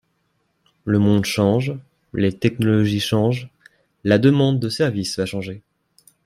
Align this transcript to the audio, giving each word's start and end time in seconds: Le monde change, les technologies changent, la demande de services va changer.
Le 0.83 0.97
monde 0.97 1.25
change, 1.25 1.73
les 2.15 2.33
technologies 2.35 2.99
changent, 2.99 3.51
la 4.03 4.17
demande 4.17 4.59
de 4.59 4.67
services 4.67 5.19
va 5.19 5.27
changer. 5.27 5.61